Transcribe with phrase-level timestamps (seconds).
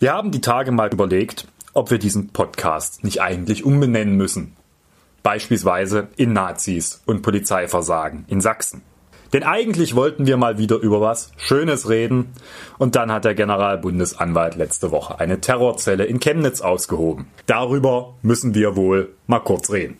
[0.00, 4.56] Wir haben die Tage mal überlegt, ob wir diesen Podcast nicht eigentlich umbenennen müssen.
[5.24, 8.82] Beispielsweise in Nazis und Polizeiversagen in Sachsen.
[9.32, 12.28] Denn eigentlich wollten wir mal wieder über was Schönes reden
[12.78, 17.26] und dann hat der Generalbundesanwalt letzte Woche eine Terrorzelle in Chemnitz ausgehoben.
[17.46, 19.98] Darüber müssen wir wohl mal kurz reden.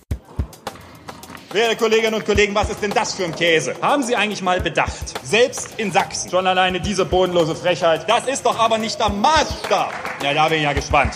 [1.50, 3.74] Werte Kolleginnen und Kollegen, was ist denn das für ein Käse?
[3.80, 5.14] Haben Sie eigentlich mal bedacht?
[5.24, 6.30] Selbst in Sachsen.
[6.30, 8.06] Schon alleine diese bodenlose Frechheit.
[8.06, 9.94] Das ist doch aber nicht der Maßstab.
[10.22, 11.14] Ja, da bin ich ja gespannt.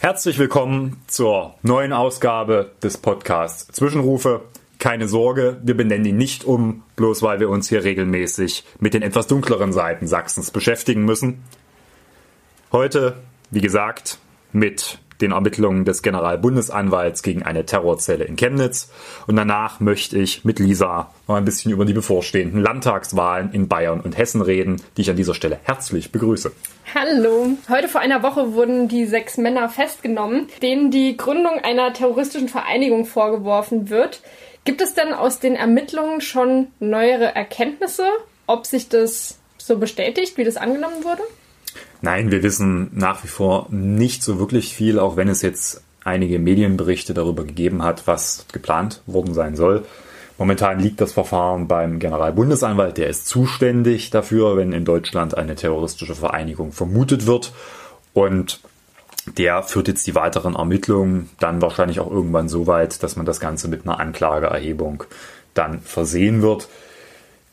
[0.00, 4.42] Herzlich willkommen zur neuen Ausgabe des Podcasts Zwischenrufe.
[4.80, 9.02] Keine Sorge, wir benennen ihn nicht um, bloß weil wir uns hier regelmäßig mit den
[9.02, 11.44] etwas dunkleren Seiten Sachsens beschäftigen müssen.
[12.72, 14.18] Heute, wie gesagt,
[14.52, 18.90] mit den Ermittlungen des Generalbundesanwalts gegen eine Terrorzelle in Chemnitz.
[19.26, 24.00] Und danach möchte ich mit Lisa noch ein bisschen über die bevorstehenden Landtagswahlen in Bayern
[24.00, 26.52] und Hessen reden, die ich an dieser Stelle herzlich begrüße.
[26.94, 27.50] Hallo.
[27.68, 33.04] Heute vor einer Woche wurden die sechs Männer festgenommen, denen die Gründung einer terroristischen Vereinigung
[33.06, 34.20] vorgeworfen wird.
[34.64, 38.06] Gibt es denn aus den Ermittlungen schon neuere Erkenntnisse,
[38.46, 41.22] ob sich das so bestätigt, wie das angenommen wurde?
[42.00, 46.38] Nein, wir wissen nach wie vor nicht so wirklich viel, auch wenn es jetzt einige
[46.38, 49.84] Medienberichte darüber gegeben hat, was geplant worden sein soll.
[50.38, 56.14] Momentan liegt das Verfahren beim Generalbundesanwalt, der ist zuständig dafür, wenn in Deutschland eine terroristische
[56.14, 57.52] Vereinigung vermutet wird.
[58.12, 58.60] Und
[59.38, 63.40] der führt jetzt die weiteren Ermittlungen dann wahrscheinlich auch irgendwann so weit, dass man das
[63.40, 65.04] Ganze mit einer Anklageerhebung
[65.54, 66.68] dann versehen wird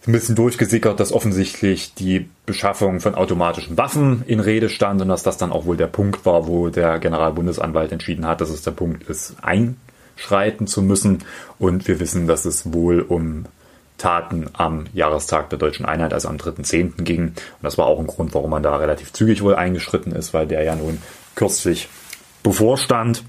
[0.06, 5.24] ein bisschen durchgesickert, dass offensichtlich die Beschaffung von automatischen Waffen in Rede stand und dass
[5.24, 8.72] das dann auch wohl der Punkt war, wo der Generalbundesanwalt entschieden hat, dass es der
[8.72, 11.20] Punkt ist, einschreiten zu müssen.
[11.58, 13.46] Und wir wissen, dass es wohl um
[13.98, 17.04] Taten am Jahrestag der deutschen Einheit, also am 3.10.
[17.04, 17.28] ging.
[17.28, 20.48] Und das war auch ein Grund, warum man da relativ zügig wohl eingeschritten ist, weil
[20.48, 21.02] der ja nun
[21.36, 21.88] kürzlich
[22.44, 23.24] bevorstand.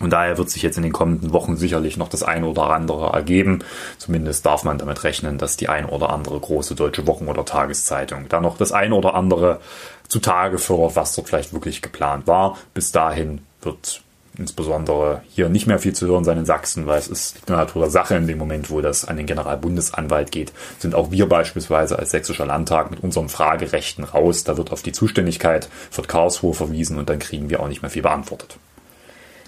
[0.00, 3.12] Und daher wird sich jetzt in den kommenden Wochen sicherlich noch das eine oder andere
[3.12, 3.62] ergeben.
[3.98, 8.26] Zumindest darf man damit rechnen, dass die ein oder andere große deutsche Wochen- oder Tageszeitung
[8.28, 9.60] da noch das eine oder andere
[10.08, 12.58] zutage fördert, was dort vielleicht wirklich geplant war.
[12.74, 14.02] Bis dahin wird
[14.36, 17.82] insbesondere hier nicht mehr viel zu hören sein in Sachsen, weil es ist die Natur
[17.82, 21.98] der Sache in dem Moment, wo das an den Generalbundesanwalt geht, sind auch wir beispielsweise
[21.98, 24.42] als Sächsischer Landtag mit unseren Fragerechten raus.
[24.42, 27.92] Da wird auf die Zuständigkeit für Karlsruhe verwiesen und dann kriegen wir auch nicht mehr
[27.92, 28.58] viel beantwortet.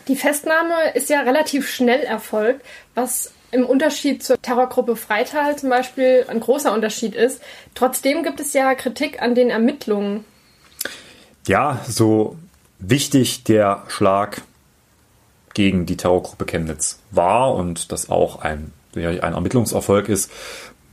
[0.08, 6.24] Die Festnahme ist ja relativ schnell erfolgt, was im Unterschied zur Terrorgruppe Freital zum Beispiel
[6.28, 7.40] ein großer Unterschied ist.
[7.74, 10.24] Trotzdem gibt es ja Kritik an den Ermittlungen.
[11.46, 12.36] Ja, so
[12.78, 14.42] wichtig der Schlag
[15.54, 20.30] gegen die Terrorgruppe Chemnitz war und das auch ein, ein Ermittlungserfolg ist,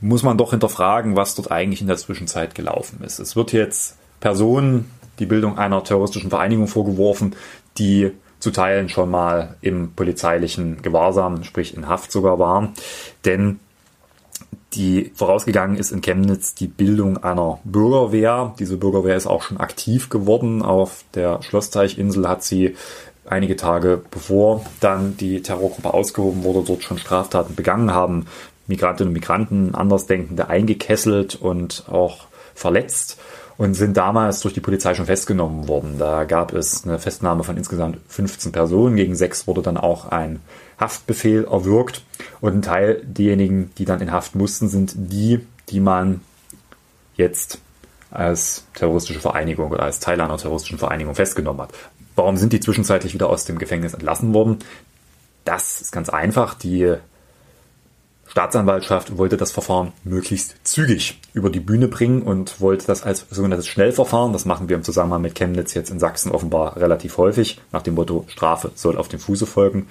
[0.00, 3.18] muss man doch hinterfragen, was dort eigentlich in der Zwischenzeit gelaufen ist.
[3.18, 7.36] Es wird jetzt Personen die Bildung einer terroristischen Vereinigung vorgeworfen,
[7.78, 8.12] die
[8.44, 12.74] zu Teilen schon mal im polizeilichen Gewahrsam, sprich in Haft sogar waren.
[13.24, 13.58] Denn
[14.74, 18.54] die vorausgegangen ist in Chemnitz die Bildung einer Bürgerwehr.
[18.58, 20.60] Diese Bürgerwehr ist auch schon aktiv geworden.
[20.60, 22.76] Auf der Schlossteichinsel hat sie
[23.24, 28.26] einige Tage bevor dann die Terrorgruppe ausgehoben wurde, dort schon Straftaten begangen haben.
[28.66, 33.18] Migrantinnen und Migranten, Andersdenkende eingekesselt und auch verletzt
[33.56, 35.98] und sind damals durch die Polizei schon festgenommen worden.
[35.98, 38.96] Da gab es eine Festnahme von insgesamt 15 Personen.
[38.96, 40.40] Gegen sechs wurde dann auch ein
[40.78, 42.02] Haftbefehl erwirkt.
[42.40, 46.20] Und ein Teil derjenigen, die dann in Haft mussten, sind die, die man
[47.16, 47.60] jetzt
[48.10, 51.70] als terroristische Vereinigung oder als Teil einer terroristischen Vereinigung festgenommen hat.
[52.16, 54.58] Warum sind die zwischenzeitlich wieder aus dem Gefängnis entlassen worden?
[55.44, 56.54] Das ist ganz einfach.
[56.54, 56.96] Die
[58.34, 63.68] Staatsanwaltschaft wollte das Verfahren möglichst zügig über die Bühne bringen und wollte das als sogenanntes
[63.68, 67.82] Schnellverfahren, das machen wir im Zusammenhang mit Chemnitz jetzt in Sachsen offenbar relativ häufig, nach
[67.82, 69.86] dem Motto Strafe soll auf dem Fuße folgen,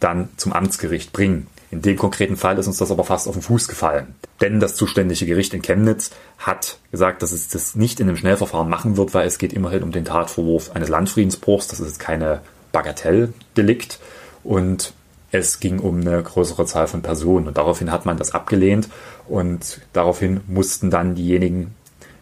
[0.00, 1.46] dann zum Amtsgericht bringen.
[1.70, 4.14] In dem konkreten Fall ist uns das aber fast auf den Fuß gefallen.
[4.42, 8.68] Denn das zuständige Gericht in Chemnitz hat gesagt, dass es das nicht in einem Schnellverfahren
[8.68, 11.68] machen wird, weil es geht immerhin um den Tatvorwurf eines Landfriedensbruchs.
[11.68, 12.42] Das ist keine
[12.72, 13.98] Bagatelldelikt.
[14.44, 14.92] Und
[15.30, 17.48] es ging um eine größere Zahl von Personen.
[17.48, 18.88] Und daraufhin hat man das abgelehnt
[19.28, 21.74] und daraufhin mussten dann diejenigen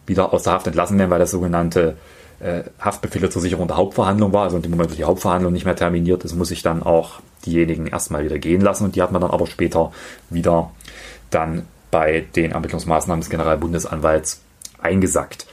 [0.06, 1.96] wieder aus der Haft entlassen werden, weil das sogenannte
[2.40, 4.44] äh, Haftbefehle zur Sicherung der Hauptverhandlung war.
[4.44, 7.20] Also in dem Moment, wo die Hauptverhandlung nicht mehr terminiert ist, muss ich dann auch
[7.44, 9.92] diejenigen erstmal wieder gehen lassen und die hat man dann aber später
[10.30, 10.72] wieder
[11.30, 14.40] dann bei den Ermittlungsmaßnahmen des Generalbundesanwalts
[14.80, 15.46] eingesackt.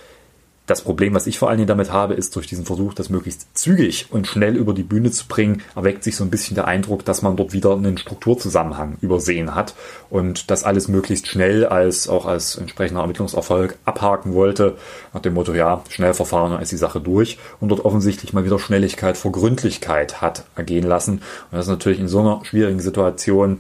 [0.66, 3.58] Das Problem, was ich vor allen Dingen damit habe, ist durch diesen Versuch, das möglichst
[3.58, 7.04] zügig und schnell über die Bühne zu bringen, erweckt sich so ein bisschen der Eindruck,
[7.04, 9.76] dass man dort wieder einen Strukturzusammenhang übersehen hat
[10.10, 14.78] und das alles möglichst schnell als auch als entsprechender Ermittlungserfolg abhaken wollte,
[15.14, 18.46] nach dem Motto, ja, schnell verfahren, dann ist die Sache durch und dort offensichtlich mal
[18.46, 21.16] wieder Schnelligkeit vor Gründlichkeit hat ergehen lassen.
[21.16, 23.60] Und das ist natürlich in so einer schwierigen Situation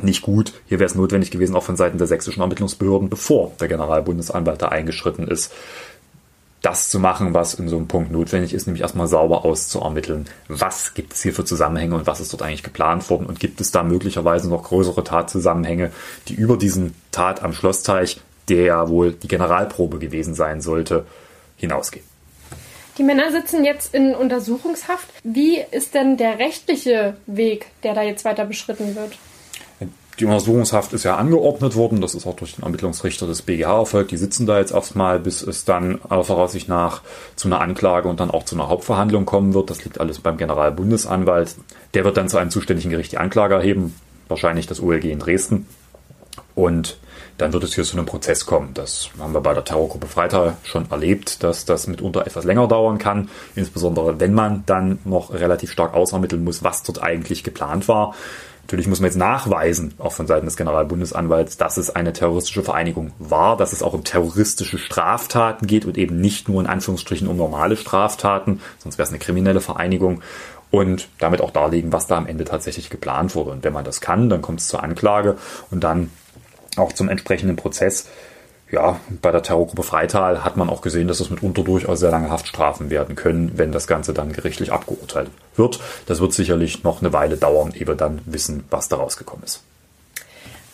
[0.00, 0.54] nicht gut.
[0.66, 4.68] Hier wäre es notwendig gewesen, auch von Seiten der sächsischen Ermittlungsbehörden, bevor der Generalbundesanwalt da
[4.68, 5.52] eingeschritten ist,
[6.62, 10.94] das zu machen, was in so einem Punkt notwendig ist, nämlich erstmal sauber auszuermitteln, was
[10.94, 13.72] gibt es hier für Zusammenhänge und was ist dort eigentlich geplant worden und gibt es
[13.72, 15.90] da möglicherweise noch größere Tatzusammenhänge,
[16.28, 21.04] die über diesen Tat am Schlossteich, der ja wohl die Generalprobe gewesen sein sollte,
[21.56, 22.04] hinausgehen.
[22.98, 25.08] Die Männer sitzen jetzt in Untersuchungshaft.
[25.24, 29.16] Wie ist denn der rechtliche Weg, der da jetzt weiter beschritten wird?
[30.18, 34.10] Die Untersuchungshaft ist ja angeordnet worden, das ist auch durch den Ermittlungsrichter des BGH erfolgt.
[34.10, 37.00] Die sitzen da jetzt erstmal, bis es dann aller Voraussicht nach
[37.34, 39.70] zu einer Anklage und dann auch zu einer Hauptverhandlung kommen wird.
[39.70, 41.56] Das liegt alles beim Generalbundesanwalt.
[41.94, 43.94] Der wird dann zu einem zuständigen Gericht die Anklage erheben,
[44.28, 45.66] wahrscheinlich das OLG in Dresden.
[46.54, 46.98] Und
[47.38, 48.74] dann wird es hier zu einem Prozess kommen.
[48.74, 52.98] Das haben wir bei der Terrorgruppe Freital schon erlebt, dass das mitunter etwas länger dauern
[52.98, 58.14] kann, insbesondere wenn man dann noch relativ stark ausermitteln muss, was dort eigentlich geplant war.
[58.62, 63.12] Natürlich muss man jetzt nachweisen, auch von Seiten des Generalbundesanwalts, dass es eine terroristische Vereinigung
[63.18, 67.36] war, dass es auch um terroristische Straftaten geht und eben nicht nur in Anführungsstrichen um
[67.36, 70.22] normale Straftaten, sonst wäre es eine kriminelle Vereinigung
[70.70, 73.50] und damit auch darlegen, was da am Ende tatsächlich geplant wurde.
[73.50, 75.36] Und wenn man das kann, dann kommt es zur Anklage
[75.70, 76.10] und dann
[76.76, 78.08] auch zum entsprechenden Prozess
[78.72, 82.30] ja, bei der Terrorgruppe Freital hat man auch gesehen, dass es mitunter durchaus sehr lange
[82.30, 85.78] Haftstrafen werden können, wenn das Ganze dann gerichtlich abgeurteilt wird.
[86.06, 89.62] Das wird sicherlich noch eine Weile dauern, ehe wir dann wissen, was da rausgekommen ist.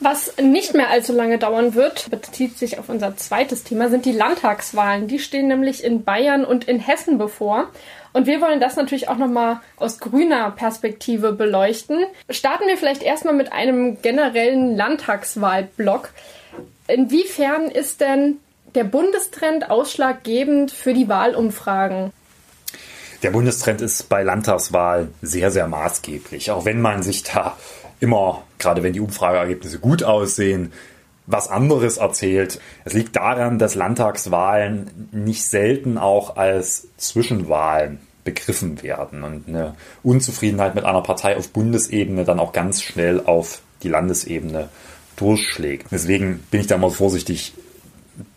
[0.01, 4.13] Was nicht mehr allzu lange dauern wird, bezieht sich auf unser zweites Thema, sind die
[4.13, 5.09] Landtagswahlen.
[5.09, 7.67] Die stehen nämlich in Bayern und in Hessen bevor.
[8.13, 12.05] Und wir wollen das natürlich auch nochmal aus grüner Perspektive beleuchten.
[12.31, 16.11] Starten wir vielleicht erstmal mit einem generellen Landtagswahlblock.
[16.89, 18.39] Inwiefern ist denn
[18.75, 22.13] der Bundestrend ausschlaggebend für die Wahlumfragen?
[23.23, 26.51] Der Bundestrend ist bei Landtagswahlen sehr, sehr maßgeblich.
[26.51, 27.57] Auch wenn man sich da
[28.01, 30.73] immer, gerade wenn die Umfrageergebnisse gut aussehen,
[31.27, 32.59] was anderes erzählt.
[32.85, 40.75] Es liegt daran, dass Landtagswahlen nicht selten auch als Zwischenwahlen begriffen werden und eine Unzufriedenheit
[40.75, 44.71] mit einer Partei auf Bundesebene dann auch ganz schnell auf die Landesebene
[45.21, 45.89] durchschlägt.
[45.91, 47.55] Deswegen bin ich da mal vorsichtig,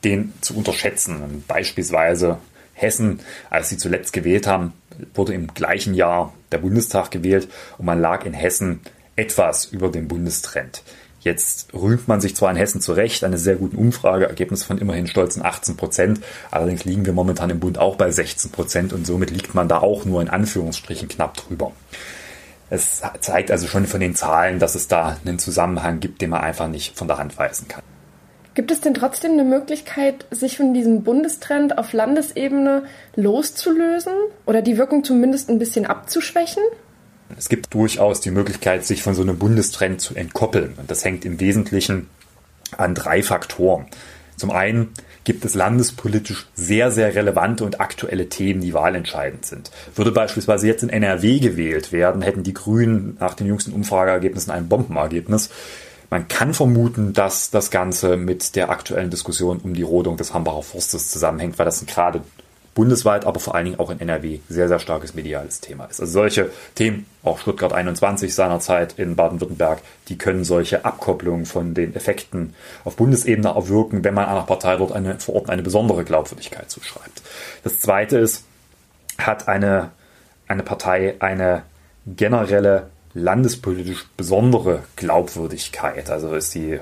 [0.04, 1.44] den zu unterschätzen.
[1.48, 2.38] Beispielsweise
[2.74, 3.20] Hessen,
[3.50, 4.74] als sie zuletzt gewählt haben,
[5.14, 7.48] wurde im gleichen Jahr der Bundestag gewählt
[7.78, 8.82] und man lag in Hessen
[9.16, 10.84] etwas über dem Bundestrend.
[11.22, 15.06] Jetzt rühmt man sich zwar in Hessen zu Recht eines sehr guten Umfrageergebnis von immerhin
[15.06, 19.30] stolzen 18 Prozent, allerdings liegen wir momentan im Bund auch bei 16 Prozent und somit
[19.30, 21.74] liegt man da auch nur in Anführungsstrichen knapp drüber.
[22.72, 26.40] Es zeigt also schon von den Zahlen, dass es da einen Zusammenhang gibt, den man
[26.40, 27.84] einfach nicht von der Hand weisen kann.
[28.54, 32.84] Gibt es denn trotzdem eine Möglichkeit, sich von diesem Bundestrend auf Landesebene
[33.18, 34.14] loszulösen
[34.46, 36.64] oder die Wirkung zumindest ein bisschen abzuschwächen?
[37.38, 40.76] Es gibt durchaus die Möglichkeit, sich von so einem Bundestrend zu entkoppeln.
[40.78, 42.10] Und das hängt im Wesentlichen
[42.78, 43.88] an drei Faktoren.
[44.38, 49.72] Zum einen gibt es landespolitisch sehr, sehr relevante und aktuelle Themen, die wahlentscheidend sind.
[49.96, 54.68] Würde beispielsweise jetzt in NRW gewählt werden, hätten die Grünen nach den jüngsten Umfrageergebnissen ein
[54.68, 55.50] Bombenergebnis.
[56.10, 60.64] Man kann vermuten, dass das Ganze mit der aktuellen Diskussion um die Rodung des Hambacher
[60.64, 62.22] Forstes zusammenhängt, weil das gerade
[62.74, 66.00] bundesweit, aber vor allen Dingen auch in NRW sehr, sehr starkes mediales Thema ist.
[66.00, 71.96] Also solche Themen, auch Stuttgart 21 seinerzeit in Baden-Württemberg, die können solche Abkopplungen von den
[71.96, 72.54] Effekten
[72.86, 77.22] auf Bundesebene erwirken, wenn man einer Partei dort eine, vor Ort eine besondere Glaubwürdigkeit zuschreibt.
[77.64, 78.46] Das zweite ist,
[79.18, 79.92] hat eine,
[80.48, 81.64] eine Partei eine
[82.08, 86.10] generelle landespolitisch besondere Glaubwürdigkeit.
[86.10, 86.80] Also ist sie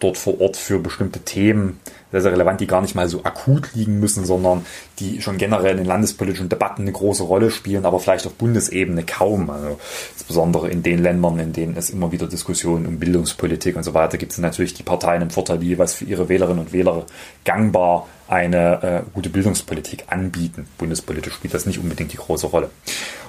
[0.00, 1.78] dort vor Ort für bestimmte Themen
[2.10, 4.66] sehr, sehr relevant, die gar nicht mal so akut liegen müssen, sondern
[4.98, 9.50] die schon generell in landespolitischen Debatten eine große Rolle spielen, aber vielleicht auf Bundesebene kaum.
[9.50, 9.78] Also
[10.14, 14.18] insbesondere in den Ländern, in denen es immer wieder Diskussionen um Bildungspolitik und so weiter
[14.18, 17.06] gibt, sind natürlich die Parteien im Vorteil, die jeweils für ihre Wählerinnen und Wähler
[17.44, 20.66] gangbar eine äh, gute Bildungspolitik anbieten.
[20.78, 22.70] Bundespolitisch spielt das nicht unbedingt die große Rolle.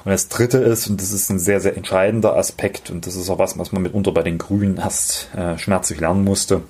[0.04, 3.30] Und das Dritte ist, und das ist ein sehr, sehr entscheidender Aspekt, und das ist
[3.30, 6.61] auch was, was man mitunter bei den Grünen erst äh, schmerzlich lernen musste,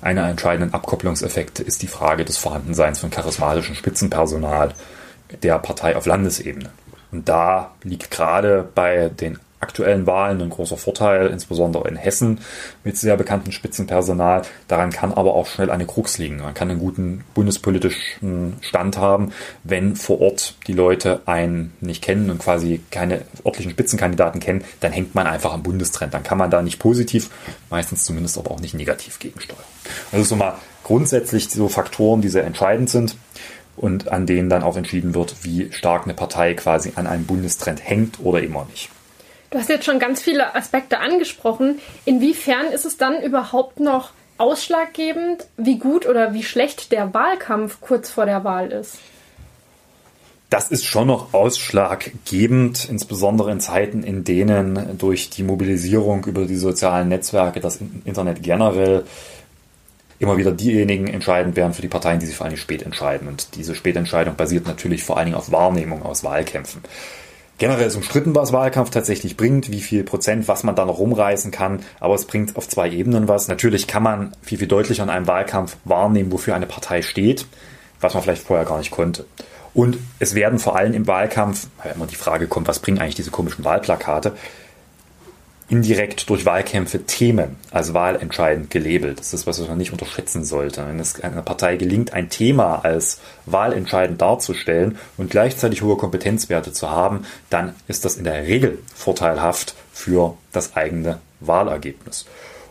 [0.00, 4.74] einer entscheidenden Abkopplungseffekte ist die Frage des Vorhandenseins von charismatischem Spitzenpersonal
[5.42, 6.70] der Partei auf Landesebene.
[7.12, 12.40] Und da liegt gerade bei den aktuellen Wahlen ein großer Vorteil, insbesondere in Hessen
[12.84, 14.42] mit sehr bekanntem Spitzenpersonal.
[14.68, 16.38] Daran kann aber auch schnell eine Krux liegen.
[16.38, 19.32] Man kann einen guten bundespolitischen Stand haben,
[19.64, 24.92] wenn vor Ort die Leute einen nicht kennen und quasi keine örtlichen Spitzenkandidaten kennen, dann
[24.92, 26.12] hängt man einfach am Bundestrend.
[26.12, 27.30] Dann kann man da nicht positiv,
[27.70, 29.60] meistens zumindest aber auch nicht negativ gegensteuern.
[30.12, 33.16] Also so mal grundsätzlich so Faktoren, die sehr entscheidend sind
[33.76, 37.80] und an denen dann auch entschieden wird, wie stark eine Partei quasi an einem Bundestrend
[37.82, 38.90] hängt oder immer nicht.
[39.50, 41.78] Du hast jetzt schon ganz viele Aspekte angesprochen.
[42.04, 48.10] Inwiefern ist es dann überhaupt noch ausschlaggebend, wie gut oder wie schlecht der Wahlkampf kurz
[48.10, 48.98] vor der Wahl ist?
[50.50, 56.56] Das ist schon noch ausschlaggebend, insbesondere in Zeiten, in denen durch die Mobilisierung über die
[56.56, 59.04] sozialen Netzwerke, das Internet generell,
[60.18, 63.28] immer wieder diejenigen entscheidend werden für die Parteien, die sich vor allem spät entscheiden.
[63.28, 66.82] Und diese Spätentscheidung basiert natürlich vor allen Dingen auf Wahrnehmung aus Wahlkämpfen.
[67.58, 71.50] Generell ist umstritten, was Wahlkampf tatsächlich bringt, wie viel Prozent, was man da noch rumreißen
[71.50, 73.48] kann, aber es bringt auf zwei Ebenen was.
[73.48, 77.46] Natürlich kann man viel, viel deutlicher in einem Wahlkampf wahrnehmen, wofür eine Partei steht,
[78.00, 79.24] was man vielleicht vorher gar nicht konnte.
[79.72, 83.14] Und es werden vor allem im Wahlkampf, weil immer die Frage kommt, was bringen eigentlich
[83.14, 84.32] diese komischen Wahlplakate,
[85.68, 89.18] indirekt durch Wahlkämpfe Themen als wahlentscheidend gelabelt.
[89.18, 90.86] Das ist was, was man nicht unterschätzen sollte.
[90.86, 96.90] Wenn es einer Partei gelingt, ein Thema als wahlentscheidend darzustellen und gleichzeitig hohe Kompetenzwerte zu
[96.90, 102.26] haben, dann ist das in der Regel vorteilhaft für das eigene Wahlergebnis.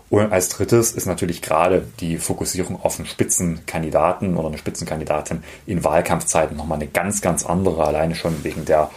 [0.10, 5.84] Und als drittes ist natürlich gerade die Fokussierung auf einen Spitzenkandidaten oder eine Spitzenkandidatin in
[5.84, 8.90] Wahlkampfzeiten nochmal eine ganz, ganz andere, alleine schon wegen der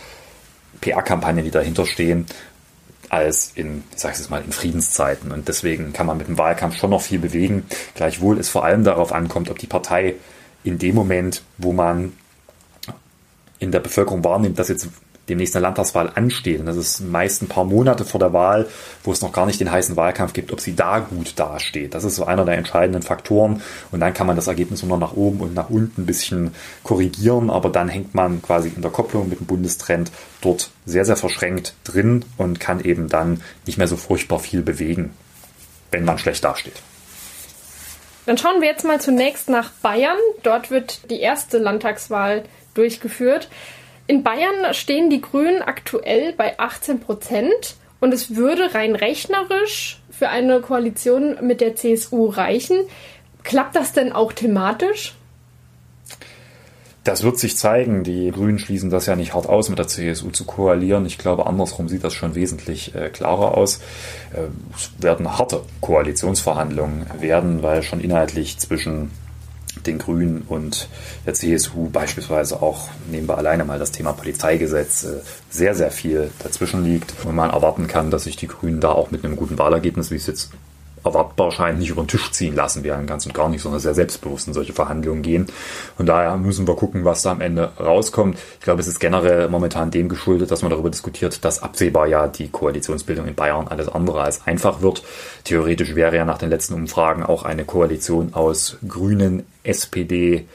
[0.80, 2.26] PR-Kampagnen, die dahinter stehen
[3.08, 5.32] als in, ich sage es mal, in Friedenszeiten.
[5.32, 7.64] Und deswegen kann man mit dem Wahlkampf schon noch viel bewegen.
[7.94, 10.14] Gleichwohl es vor allem darauf ankommt, ob die Partei
[10.64, 12.12] in dem Moment, wo man
[13.58, 14.88] in der Bevölkerung wahrnimmt, dass jetzt
[15.28, 18.66] demnächst eine Landtagswahl ansteht, und das ist meist ein paar Monate vor der Wahl,
[19.04, 21.94] wo es noch gar nicht den heißen Wahlkampf gibt, ob sie da gut dasteht.
[21.94, 23.62] Das ist so einer der entscheidenden Faktoren.
[23.90, 26.54] Und dann kann man das Ergebnis nur noch nach oben und nach unten ein bisschen
[26.82, 31.16] korrigieren, aber dann hängt man quasi in der Kopplung mit dem Bundestrend dort sehr, sehr
[31.16, 35.10] verschränkt drin und kann eben dann nicht mehr so furchtbar viel bewegen,
[35.90, 36.80] wenn man schlecht dasteht.
[38.26, 40.18] Dann schauen wir jetzt mal zunächst nach Bayern.
[40.42, 42.44] Dort wird die erste Landtagswahl
[42.74, 43.48] durchgeführt.
[44.08, 50.30] In Bayern stehen die Grünen aktuell bei 18 Prozent und es würde rein rechnerisch für
[50.30, 52.78] eine Koalition mit der CSU reichen.
[53.42, 55.14] Klappt das denn auch thematisch?
[57.04, 58.02] Das wird sich zeigen.
[58.02, 61.04] Die Grünen schließen das ja nicht hart aus, mit der CSU zu koalieren.
[61.04, 63.80] Ich glaube, andersrum sieht das schon wesentlich äh, klarer aus.
[64.32, 69.10] Äh, es werden harte Koalitionsverhandlungen werden, weil schon inhaltlich zwischen
[69.86, 70.88] den Grünen und
[71.26, 75.20] der CSU beispielsweise auch, nehmen wir alleine mal das Thema Polizeigesetz, äh,
[75.50, 77.14] sehr, sehr viel dazwischen liegt.
[77.24, 80.16] Und man erwarten kann, dass sich die Grünen da auch mit einem guten Wahlergebnis, wie
[80.16, 80.50] es jetzt
[81.08, 83.94] erwartbar scheint, nicht über den Tisch ziehen lassen werden, ganz und gar nicht, sondern sehr
[83.94, 85.46] selbstbewusst in solche Verhandlungen gehen.
[85.96, 88.38] Von daher müssen wir gucken, was da am Ende rauskommt.
[88.58, 92.28] Ich glaube, es ist generell momentan dem geschuldet, dass man darüber diskutiert, dass absehbar ja
[92.28, 95.02] die Koalitionsbildung in Bayern alles andere als einfach wird.
[95.44, 100.46] Theoretisch wäre ja nach den letzten Umfragen auch eine Koalition aus Grünen, SPD,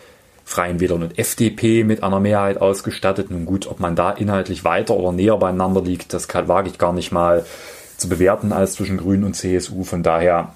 [0.46, 3.32] Freien Wählern und FDP mit einer Mehrheit ausgestattet.
[3.32, 6.78] Nun gut, ob man da inhaltlich weiter oder näher beieinander liegt, das kann, wage ich
[6.78, 7.46] gar nicht mal
[7.98, 9.84] zu bewerten als zwischen Grünen und CSU.
[9.84, 10.54] Von daher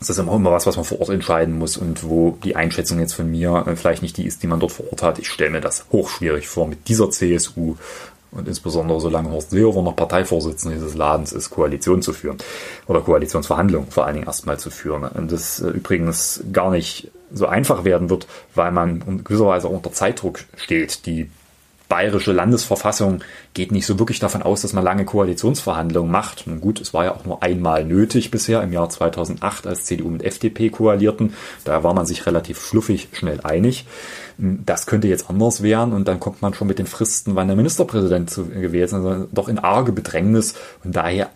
[0.00, 2.98] ist das immer, immer was, was man vor Ort entscheiden muss und wo die Einschätzung
[2.98, 5.18] jetzt von mir äh, vielleicht nicht die ist, die man dort vor Ort hat.
[5.18, 7.76] Ich stelle mir das hochschwierig vor, mit dieser CSU
[8.32, 12.38] und insbesondere solange Horst Seehofer noch Parteivorsitzender dieses Ladens ist, Koalition zu führen
[12.86, 15.04] oder Koalitionsverhandlungen vor allen Dingen erstmal zu führen.
[15.04, 19.68] Und das äh, übrigens gar nicht so einfach werden wird, weil man in gewisser Weise
[19.68, 21.06] auch unter Zeitdruck steht.
[21.06, 21.30] Die
[21.92, 23.20] bayerische Landesverfassung
[23.52, 26.46] geht nicht so wirklich davon aus, dass man lange Koalitionsverhandlungen macht.
[26.46, 30.08] Und gut, es war ja auch nur einmal nötig bisher im Jahr 2008, als CDU
[30.08, 31.34] mit FDP koalierten.
[31.64, 33.84] Da war man sich relativ schluffig schnell einig.
[34.38, 37.56] Das könnte jetzt anders werden und dann kommt man schon mit den Fristen, wann der
[37.56, 40.54] Ministerpräsident gewählt ist, also doch in arge Bedrängnis.
[40.82, 41.28] Und daher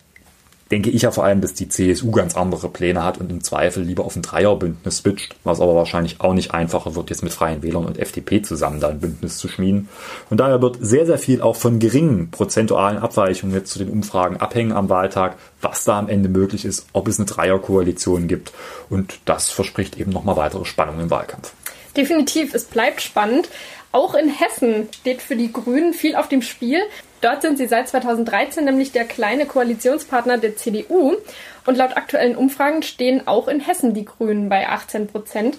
[0.71, 3.85] denke ich ja vor allem, dass die CSU ganz andere Pläne hat und im Zweifel
[3.85, 7.63] lieber auf ein Dreierbündnis switcht, was aber wahrscheinlich auch nicht einfacher wird, jetzt mit Freien
[7.63, 9.89] Wählern und FDP zusammen da ein Bündnis zu schmieden.
[10.29, 14.39] Und daher wird sehr, sehr viel auch von geringen prozentualen Abweichungen jetzt zu den Umfragen
[14.39, 18.53] abhängen am Wahltag, was da am Ende möglich ist, ob es eine Dreierkoalition gibt.
[18.91, 21.53] Und das verspricht eben nochmal weitere Spannung im Wahlkampf.
[21.97, 23.49] Definitiv, es bleibt spannend.
[23.93, 26.81] Auch in Hessen steht für die Grünen viel auf dem Spiel.
[27.21, 31.17] Dort sind sie seit 2013 nämlich der kleine Koalitionspartner der CDU.
[31.65, 35.59] Und laut aktuellen Umfragen stehen auch in Hessen die Grünen bei 18 Prozent.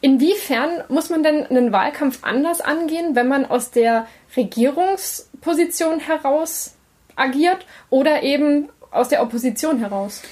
[0.00, 4.06] Inwiefern muss man denn einen Wahlkampf anders angehen, wenn man aus der
[4.36, 6.74] Regierungsposition heraus
[7.16, 10.22] agiert oder eben aus der Opposition heraus?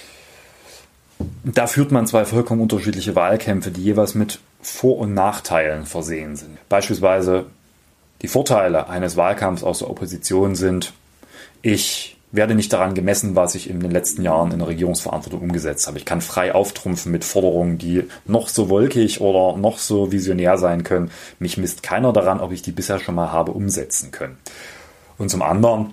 [1.44, 6.58] Da führt man zwei vollkommen unterschiedliche Wahlkämpfe, die jeweils mit Vor- und Nachteilen versehen sind.
[6.68, 7.46] Beispielsweise
[8.22, 10.92] die Vorteile eines Wahlkampfs aus der Opposition sind,
[11.60, 15.86] ich werde nicht daran gemessen, was ich in den letzten Jahren in der Regierungsverantwortung umgesetzt
[15.86, 15.98] habe.
[15.98, 20.82] Ich kann frei auftrumpfen mit Forderungen, die noch so wolkig oder noch so visionär sein
[20.82, 21.10] können.
[21.38, 24.38] Mich misst keiner daran, ob ich die bisher schon mal habe umsetzen können.
[25.18, 25.92] Und zum anderen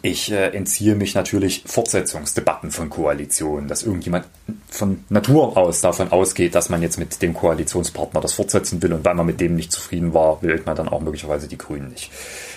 [0.00, 4.26] ich äh, entziehe mich natürlich Fortsetzungsdebatten von Koalitionen, dass irgendjemand
[4.70, 9.04] von Natur aus davon ausgeht, dass man jetzt mit dem Koalitionspartner das fortsetzen will und
[9.04, 12.10] weil man mit dem nicht zufrieden war, wählt man dann auch möglicherweise die Grünen nicht.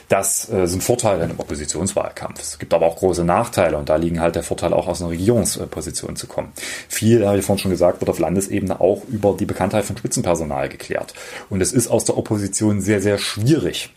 [0.07, 2.39] Das äh, sind Vorteile im Oppositionswahlkampf.
[2.39, 5.11] Es gibt aber auch große Nachteile und da liegen halt der Vorteil auch aus einer
[5.11, 6.51] Regierungsposition zu kommen.
[6.87, 10.69] Viel, habe ich vorhin schon gesagt, wird auf Landesebene auch über die Bekanntheit von Spitzenpersonal
[10.69, 11.13] geklärt.
[11.49, 13.91] Und es ist aus der Opposition sehr, sehr schwierig,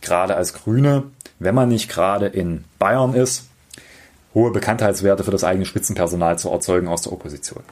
[0.00, 1.04] gerade als Grüne
[1.38, 3.44] wenn man nicht gerade in Bayern ist,
[4.34, 7.62] hohe Bekanntheitswerte für das eigene Spitzenpersonal zu erzeugen aus der Opposition.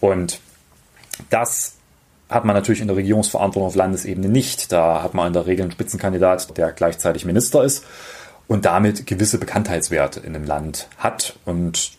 [0.00, 0.40] Und
[1.28, 1.74] das
[2.28, 4.70] hat man natürlich in der Regierungsverantwortung auf Landesebene nicht.
[4.72, 7.84] Da hat man in der Regel einen Spitzenkandidat, der gleichzeitig Minister ist
[8.46, 11.34] und damit gewisse Bekanntheitswerte in dem Land hat.
[11.44, 11.92] Und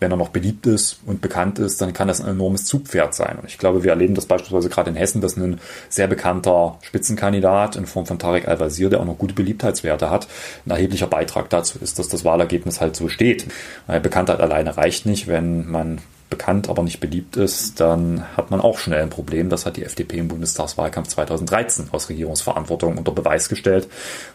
[0.00, 3.38] wenn er noch beliebt ist und bekannt ist, dann kann das ein enormes Zugpferd sein.
[3.40, 7.76] Und ich glaube, wir erleben das beispielsweise gerade in Hessen, dass ein sehr bekannter Spitzenkandidat
[7.76, 10.26] in Form von Tarek Al-Wazir, der auch noch gute Beliebtheitswerte hat,
[10.66, 13.46] ein erheblicher Beitrag dazu ist, dass das Wahlergebnis halt so steht.
[13.86, 15.28] Weil Bekanntheit alleine reicht nicht.
[15.28, 19.50] Wenn man bekannt, aber nicht beliebt ist, dann hat man auch schnell ein Problem.
[19.50, 23.88] Das hat die FDP im Bundestagswahlkampf 2013 aus Regierungsverantwortung unter Beweis gestellt.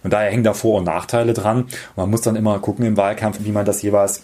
[0.03, 1.65] Und daher hängen da Vor- und Nachteile dran.
[1.95, 4.21] Man muss dann immer gucken im Wahlkampf, wie man das jeweils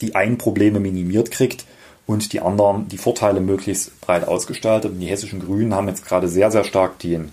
[0.00, 1.64] die einen Probleme minimiert kriegt
[2.06, 4.92] und die anderen die Vorteile möglichst breit ausgestaltet.
[4.92, 7.30] Und die hessischen Grünen haben jetzt gerade sehr, sehr stark den,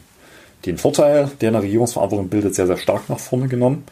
[0.65, 3.83] den Vorteil, der eine Regierungsverantwortung bildet, sehr, sehr stark nach vorne genommen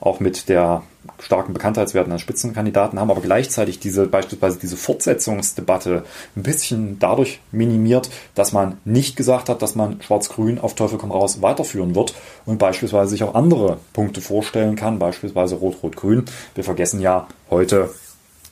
[0.00, 0.82] auch mit der
[1.18, 6.04] starken Bekanntheitswerten als Spitzenkandidaten haben, aber gleichzeitig diese beispielsweise diese Fortsetzungsdebatte
[6.36, 11.10] ein bisschen dadurch minimiert, dass man nicht gesagt hat, dass man Schwarz-Grün auf Teufel komm
[11.10, 12.14] raus weiterführen wird
[12.46, 16.24] und beispielsweise sich auch andere Punkte vorstellen kann, beispielsweise Rot-Rot-Grün.
[16.54, 17.90] Wir vergessen ja heute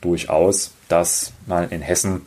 [0.00, 2.22] durchaus, dass man in Hessen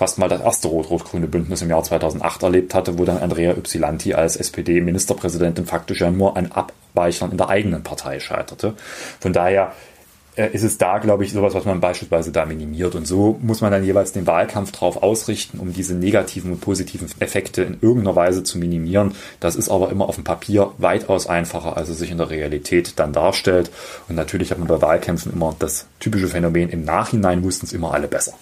[0.00, 4.14] fast mal das erste rot-rot-grüne Bündnis im Jahr 2008 erlebt hatte, wo dann Andrea Ypsilanti
[4.14, 8.72] als SPD-Ministerpräsidentin faktisch ja nur an Abweichern in der eigenen Partei scheiterte.
[9.20, 9.72] Von daher
[10.36, 12.94] äh, ist es da, glaube ich, sowas, was man beispielsweise da minimiert.
[12.94, 17.06] Und so muss man dann jeweils den Wahlkampf drauf ausrichten, um diese negativen und positiven
[17.18, 19.14] Effekte in irgendeiner Weise zu minimieren.
[19.38, 22.94] Das ist aber immer auf dem Papier weitaus einfacher, als es sich in der Realität
[22.96, 23.70] dann darstellt.
[24.08, 27.92] Und natürlich hat man bei Wahlkämpfen immer das typische Phänomen, im Nachhinein wussten es immer
[27.92, 28.32] alle besser.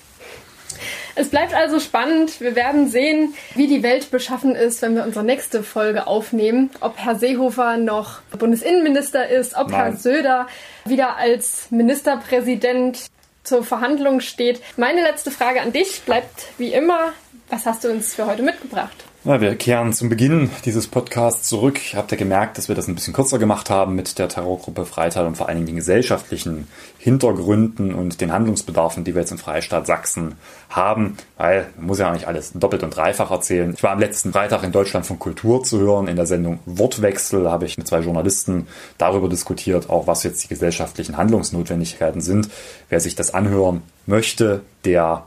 [1.18, 2.40] Es bleibt also spannend.
[2.40, 6.70] Wir werden sehen, wie die Welt beschaffen ist, wenn wir unsere nächste Folge aufnehmen.
[6.80, 9.80] Ob Herr Seehofer noch Bundesinnenminister ist, ob Nein.
[9.80, 10.46] Herr Söder
[10.84, 13.06] wieder als Ministerpräsident
[13.42, 14.60] zur Verhandlung steht.
[14.76, 17.12] Meine letzte Frage an dich bleibt wie immer.
[17.48, 19.07] Was hast du uns für heute mitgebracht?
[19.24, 21.80] Na, wir kehren zum Beginn dieses Podcasts zurück.
[21.96, 25.26] Habt ihr gemerkt, dass wir das ein bisschen kürzer gemacht haben mit der Terrorgruppe Freital
[25.26, 29.88] und vor allen Dingen den gesellschaftlichen Hintergründen und den Handlungsbedarfen, die wir jetzt im Freistaat
[29.88, 30.36] Sachsen
[30.70, 33.74] haben, weil man muss ja nicht alles doppelt und dreifach erzählen.
[33.74, 36.06] Ich war am letzten Freitag in Deutschland von Kultur zu hören.
[36.06, 40.48] In der Sendung Wortwechsel habe ich mit zwei Journalisten darüber diskutiert, auch was jetzt die
[40.48, 42.50] gesellschaftlichen Handlungsnotwendigkeiten sind.
[42.88, 45.26] Wer sich das anhören möchte, der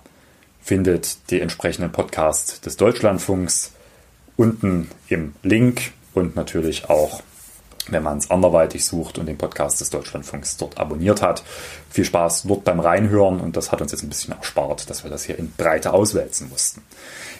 [0.63, 3.73] findet die entsprechenden Podcasts des Deutschlandfunks
[4.37, 7.21] unten im Link und natürlich auch,
[7.89, 11.43] wenn man es anderweitig sucht und den Podcast des Deutschlandfunks dort abonniert hat.
[11.89, 15.11] Viel Spaß dort beim Reinhören und das hat uns jetzt ein bisschen erspart, dass wir
[15.11, 16.81] das hier in Breite auswälzen mussten.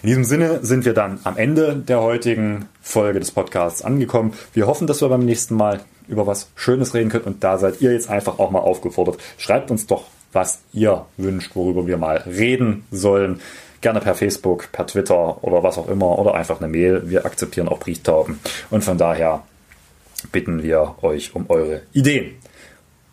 [0.02, 4.34] In diesem Sinne sind wir dann am Ende der heutigen Folge des Podcasts angekommen.
[4.52, 7.80] Wir hoffen, dass wir beim nächsten Mal über was Schönes reden können und da seid
[7.80, 9.18] ihr jetzt einfach auch mal aufgefordert.
[9.38, 13.40] Schreibt uns doch, was ihr wünscht, worüber wir mal reden sollen.
[13.82, 17.02] Gerne per Facebook, per Twitter oder was auch immer oder einfach eine Mail.
[17.10, 18.40] Wir akzeptieren auch Brieftauben.
[18.70, 19.42] Und von daher
[20.30, 22.36] bitten wir euch um eure Ideen.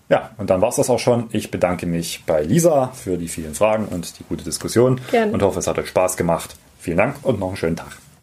[0.10, 1.28] Ja, und dann war es das auch schon.
[1.32, 5.32] Ich bedanke mich bei Lisa für die vielen Fragen und die gute Diskussion Gerne.
[5.32, 6.56] und hoffe, es hat euch Spaß gemacht.
[6.80, 7.98] Vielen Dank und noch einen schönen Tag.